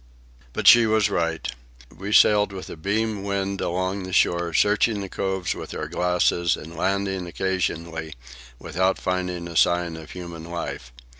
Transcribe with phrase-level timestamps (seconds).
[0.53, 1.47] But she was right.
[1.95, 6.55] We sailed with a beam wind along the shore, searching the coves with our glasses
[6.57, 8.15] and landing occasionally,
[8.57, 10.91] without finding a sign of human life.